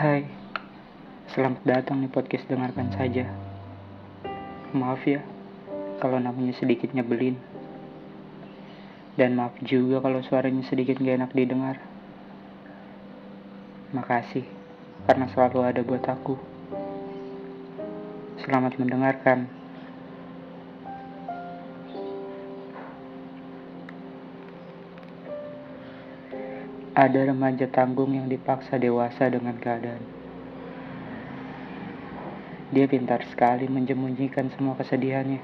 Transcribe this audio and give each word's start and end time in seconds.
Hai, 0.00 0.24
selamat 1.28 1.60
datang 1.66 2.00
di 2.00 2.08
podcast 2.08 2.48
Dengarkan 2.48 2.88
Saja. 2.96 3.28
Maaf 4.72 5.04
ya, 5.04 5.20
kalau 6.00 6.16
namanya 6.16 6.56
sedikit 6.56 6.94
nyebelin. 6.96 7.36
Dan 9.20 9.36
maaf 9.36 9.52
juga 9.60 10.00
kalau 10.00 10.24
suaranya 10.24 10.64
sedikit 10.64 10.96
gak 10.96 11.20
enak 11.20 11.36
didengar. 11.36 11.76
Makasih, 13.92 14.48
karena 15.04 15.28
selalu 15.36 15.58
ada 15.66 15.84
buat 15.84 16.06
aku. 16.08 16.40
Selamat 18.40 18.80
mendengarkan. 18.80 19.59
Ada 26.90 27.30
remaja 27.30 27.70
tanggung 27.70 28.18
yang 28.18 28.26
dipaksa 28.26 28.74
dewasa 28.74 29.30
dengan 29.30 29.54
keadaan. 29.62 30.02
Dia 32.74 32.90
pintar 32.90 33.22
sekali 33.30 33.70
menjemunyikan 33.70 34.50
semua 34.58 34.74
kesedihannya. 34.74 35.38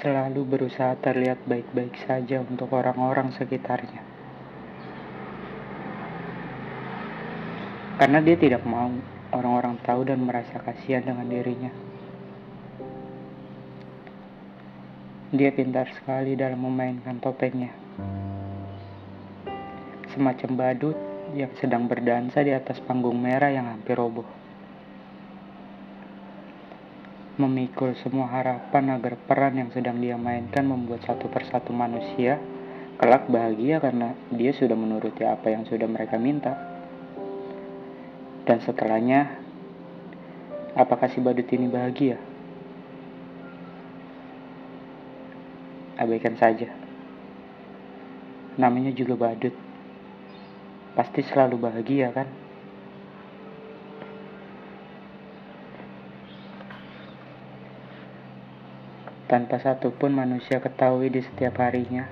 Selalu 0.00 0.40
berusaha 0.48 0.96
terlihat 1.04 1.36
baik-baik 1.44 2.00
saja 2.08 2.40
untuk 2.48 2.72
orang-orang 2.72 3.28
sekitarnya. 3.36 4.00
Karena 8.00 8.24
dia 8.24 8.40
tidak 8.40 8.64
mau 8.64 8.88
orang-orang 9.36 9.76
tahu 9.84 10.08
dan 10.08 10.24
merasa 10.24 10.64
kasihan 10.64 11.04
dengan 11.04 11.28
dirinya. 11.28 11.72
Dia 15.28 15.52
pintar 15.52 15.92
sekali 15.92 16.40
dalam 16.40 16.64
memainkan 16.64 17.20
topengnya 17.20 17.84
semacam 20.14 20.50
badut 20.54 20.96
yang 21.34 21.50
sedang 21.58 21.90
berdansa 21.90 22.46
di 22.46 22.54
atas 22.54 22.78
panggung 22.86 23.18
merah 23.18 23.50
yang 23.50 23.66
hampir 23.66 23.98
roboh. 23.98 24.26
Memikul 27.34 27.98
semua 27.98 28.30
harapan 28.30 28.94
agar 28.94 29.18
peran 29.18 29.58
yang 29.58 29.74
sedang 29.74 29.98
dia 29.98 30.14
mainkan 30.14 30.62
membuat 30.70 31.02
satu 31.02 31.26
persatu 31.26 31.74
manusia 31.74 32.38
kelak 32.94 33.26
bahagia 33.26 33.82
karena 33.82 34.14
dia 34.30 34.54
sudah 34.54 34.78
menuruti 34.78 35.26
apa 35.26 35.50
yang 35.50 35.66
sudah 35.66 35.90
mereka 35.90 36.14
minta. 36.14 36.54
Dan 38.46 38.62
setelahnya, 38.62 39.40
apakah 40.78 41.10
si 41.10 41.18
badut 41.18 41.48
ini 41.50 41.66
bahagia? 41.66 42.22
Abaikan 45.98 46.38
saja. 46.38 46.70
Namanya 48.54 48.94
juga 48.94 49.18
badut 49.18 49.63
pasti 50.94 51.26
selalu 51.26 51.58
bahagia 51.58 52.14
kan? 52.14 52.30
Tanpa 59.26 59.58
satupun 59.58 60.14
manusia 60.14 60.62
ketahui 60.62 61.10
di 61.10 61.18
setiap 61.18 61.58
harinya, 61.58 62.06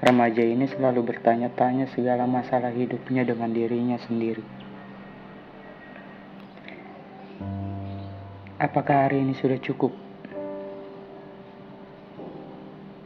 remaja 0.00 0.40
ini 0.40 0.64
selalu 0.64 1.04
bertanya-tanya 1.04 1.92
segala 1.92 2.24
masalah 2.24 2.72
hidupnya 2.72 3.28
dengan 3.28 3.52
dirinya 3.52 4.00
sendiri. 4.00 4.40
Apakah 8.58 9.06
hari 9.06 9.22
ini 9.22 9.36
sudah 9.36 9.60
cukup? 9.60 9.92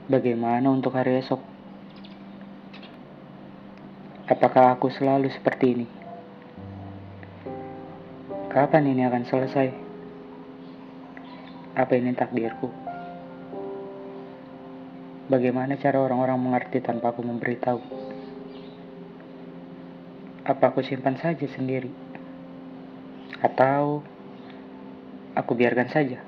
Bagaimana 0.08 0.70
untuk 0.70 0.96
hari 0.96 1.20
esok? 1.20 1.51
Apakah 4.32 4.80
aku 4.80 4.88
selalu 4.88 5.28
seperti 5.28 5.76
ini? 5.76 5.86
Kapan 8.48 8.88
ini 8.88 9.04
akan 9.04 9.28
selesai? 9.28 9.68
Apa 11.76 11.92
ini 12.00 12.16
takdirku? 12.16 12.72
Bagaimana 15.28 15.76
cara 15.76 16.00
orang-orang 16.00 16.40
mengerti 16.40 16.80
tanpa 16.80 17.12
aku 17.12 17.20
memberitahu? 17.20 17.80
Apa 20.48 20.64
aku 20.72 20.80
simpan 20.80 21.20
saja 21.20 21.44
sendiri? 21.52 21.92
Atau 23.44 24.00
aku 25.36 25.52
biarkan 25.52 25.92
saja? 25.92 26.24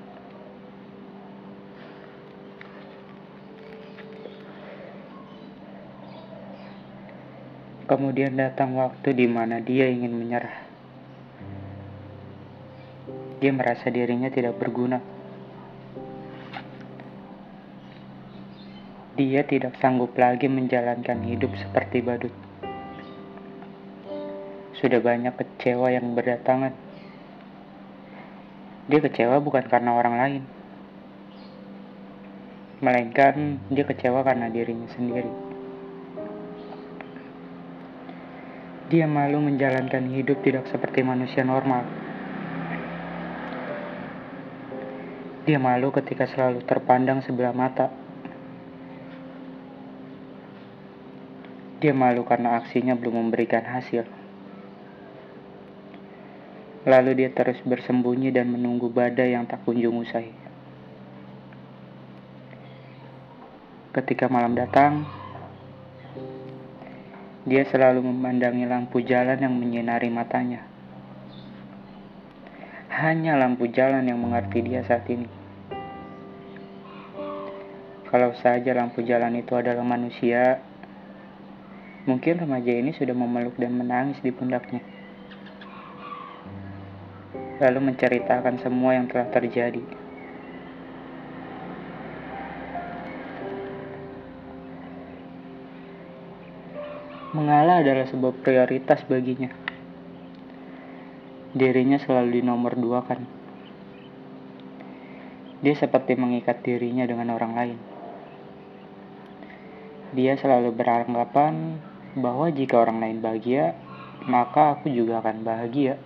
Kemudian 7.84 8.40
datang 8.40 8.80
waktu 8.80 9.12
di 9.12 9.28
mana 9.28 9.60
dia 9.60 9.84
ingin 9.92 10.16
menyerah. 10.16 10.56
Dia 13.44 13.52
merasa 13.52 13.92
dirinya 13.92 14.32
tidak 14.32 14.56
berguna. 14.56 15.04
Dia 19.20 19.44
tidak 19.44 19.76
sanggup 19.84 20.16
lagi 20.16 20.48
menjalankan 20.48 21.28
hidup 21.28 21.52
seperti 21.60 22.00
badut. 22.00 22.32
Sudah 24.80 25.04
banyak 25.04 25.36
kecewa 25.36 25.92
yang 25.92 26.16
berdatangan. 26.16 26.72
Dia 28.88 29.00
kecewa 29.04 29.44
bukan 29.44 29.68
karena 29.68 29.92
orang 29.92 30.16
lain, 30.16 30.42
melainkan 32.80 33.60
dia 33.68 33.84
kecewa 33.84 34.24
karena 34.24 34.48
dirinya 34.48 34.88
sendiri. 34.96 35.53
Dia 38.94 39.10
malu 39.10 39.42
menjalankan 39.42 40.06
hidup 40.14 40.38
tidak 40.46 40.70
seperti 40.70 41.02
manusia 41.02 41.42
normal. 41.42 41.82
Dia 45.42 45.58
malu 45.58 45.90
ketika 45.90 46.30
selalu 46.30 46.62
terpandang 46.62 47.18
sebelah 47.26 47.50
mata. 47.50 47.90
Dia 51.82 51.90
malu 51.90 52.22
karena 52.22 52.54
aksinya 52.54 52.94
belum 52.94 53.18
memberikan 53.18 53.66
hasil. 53.66 54.06
Lalu 56.86 57.18
dia 57.18 57.34
terus 57.34 57.58
bersembunyi 57.66 58.30
dan 58.30 58.46
menunggu 58.46 58.94
badai 58.94 59.34
yang 59.34 59.50
tak 59.50 59.66
kunjung 59.66 60.06
usai. 60.06 60.30
Ketika 63.90 64.30
malam 64.30 64.54
datang, 64.54 65.23
dia 67.44 67.60
selalu 67.68 68.00
memandangi 68.00 68.64
lampu 68.64 69.04
jalan 69.04 69.36
yang 69.36 69.52
menyinari 69.52 70.08
matanya. 70.08 70.64
Hanya 72.88 73.36
lampu 73.36 73.68
jalan 73.68 74.00
yang 74.08 74.16
mengerti 74.16 74.64
dia 74.64 74.80
saat 74.80 75.04
ini. 75.12 75.28
Kalau 78.08 78.32
saja 78.40 78.72
lampu 78.72 79.04
jalan 79.04 79.36
itu 79.36 79.52
adalah 79.60 79.84
manusia, 79.84 80.62
mungkin 82.08 82.40
remaja 82.40 82.72
ini 82.72 82.96
sudah 82.96 83.12
memeluk 83.12 83.60
dan 83.60 83.76
menangis 83.76 84.16
di 84.24 84.32
pundaknya. 84.32 84.80
Lalu 87.60 87.92
menceritakan 87.92 88.56
semua 88.64 88.96
yang 88.96 89.04
telah 89.10 89.28
terjadi. 89.28 90.03
Mengalah 97.34 97.82
adalah 97.82 98.06
sebuah 98.06 98.46
prioritas 98.46 99.02
baginya. 99.10 99.50
Dirinya 101.50 101.98
selalu 101.98 102.38
dinomor 102.38 102.78
dua 102.78 103.02
kan. 103.02 103.26
Dia 105.58 105.74
seperti 105.74 106.14
mengikat 106.14 106.62
dirinya 106.62 107.02
dengan 107.02 107.34
orang 107.34 107.52
lain. 107.58 107.78
Dia 110.14 110.38
selalu 110.38 110.78
beranggapan 110.78 111.82
bahwa 112.14 112.54
jika 112.54 112.78
orang 112.78 113.02
lain 113.02 113.18
bahagia, 113.18 113.74
maka 114.30 114.78
aku 114.78 114.94
juga 114.94 115.18
akan 115.18 115.42
bahagia. 115.42 115.98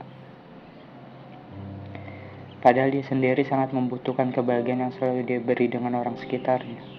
Padahal 2.64 2.88
dia 2.88 3.04
sendiri 3.04 3.44
sangat 3.44 3.76
membutuhkan 3.76 4.32
kebahagiaan 4.32 4.88
yang 4.88 4.94
selalu 4.96 5.28
dia 5.28 5.44
beri 5.44 5.68
dengan 5.68 6.00
orang 6.00 6.16
sekitarnya. 6.16 6.97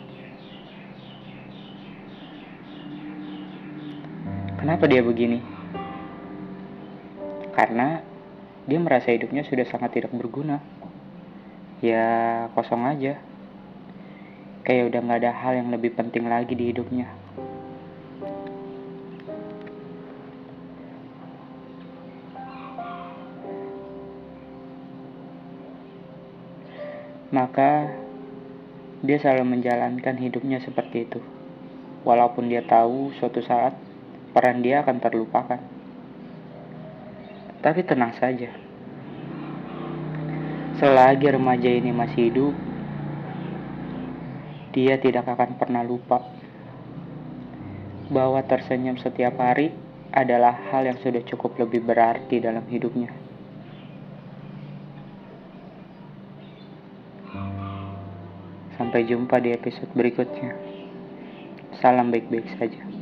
Kenapa 4.70 4.86
dia 4.86 5.02
begini? 5.02 5.42
Karena 7.58 8.06
dia 8.70 8.78
merasa 8.78 9.10
hidupnya 9.10 9.42
sudah 9.42 9.66
sangat 9.66 9.98
tidak 9.98 10.14
berguna. 10.14 10.62
Ya 11.82 12.06
kosong 12.54 12.86
aja. 12.86 13.18
Kayak 14.62 14.94
udah 14.94 15.00
gak 15.10 15.20
ada 15.26 15.34
hal 15.34 15.58
yang 15.58 15.74
lebih 15.74 15.98
penting 15.98 16.30
lagi 16.30 16.54
di 16.54 16.70
hidupnya. 16.70 17.10
Maka 27.34 27.90
Dia 29.02 29.18
selalu 29.18 29.58
menjalankan 29.58 30.14
hidupnya 30.22 30.62
seperti 30.62 31.10
itu, 31.10 31.24
walaupun 32.06 32.52
dia 32.52 32.60
tahu 32.62 33.16
suatu 33.16 33.40
saat 33.40 33.89
peran 34.32 34.62
dia 34.62 34.82
akan 34.86 34.98
terlupakan. 35.02 35.62
Tapi 37.60 37.82
tenang 37.84 38.16
saja, 38.16 38.56
selagi 40.80 41.28
remaja 41.28 41.68
ini 41.68 41.92
masih 41.92 42.32
hidup, 42.32 42.56
dia 44.72 44.96
tidak 44.96 45.28
akan 45.28 45.60
pernah 45.60 45.84
lupa 45.84 46.24
bahwa 48.10 48.42
tersenyum 48.48 48.96
setiap 48.96 49.38
hari 49.38 49.76
adalah 50.10 50.58
hal 50.74 50.88
yang 50.90 50.98
sudah 51.04 51.22
cukup 51.28 51.60
lebih 51.62 51.86
berarti 51.86 52.42
dalam 52.42 52.66
hidupnya. 52.66 53.14
Sampai 58.80 59.06
jumpa 59.06 59.38
di 59.44 59.54
episode 59.54 59.92
berikutnya. 59.94 60.56
Salam 61.78 62.10
baik-baik 62.10 62.48
saja. 62.58 62.99